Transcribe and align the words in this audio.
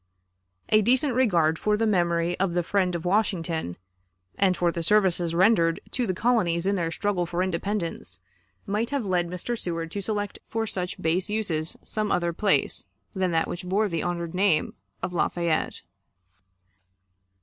A 0.69 0.81
decent 0.81 1.13
regard 1.13 1.59
for 1.59 1.77
the 1.77 1.85
memory 1.85 2.35
of 2.39 2.55
the 2.55 2.63
friend 2.63 2.95
of 2.95 3.05
Washington, 3.05 3.77
and 4.35 4.57
for 4.57 4.71
the 4.71 4.81
services 4.81 5.35
rendered 5.35 5.79
to 5.91 6.07
the 6.07 6.15
colonies 6.15 6.65
in 6.65 6.73
their 6.73 6.89
struggle 6.91 7.27
for 7.27 7.43
independence, 7.43 8.19
might 8.65 8.89
have 8.89 9.05
led 9.05 9.27
Mr. 9.27 9.55
Seward 9.55 9.91
to 9.91 10.01
select 10.01 10.39
for 10.47 10.65
such 10.65 10.99
base 10.99 11.29
uses 11.29 11.77
some 11.85 12.11
other 12.11 12.33
place 12.33 12.85
than 13.13 13.29
that 13.29 13.47
which 13.47 13.63
bore 13.69 13.87
the 13.87 14.01
honored 14.01 14.33
name 14.33 14.73
of 15.03 15.13
Lafayette. 15.13 15.83